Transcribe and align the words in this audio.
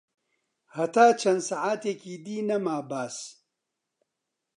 هەتا 0.75 1.05
چەن 1.21 1.37
ساعەتێکی 1.49 2.15
دی 2.25 2.39
نەما 2.49 2.77
باس 2.89 3.17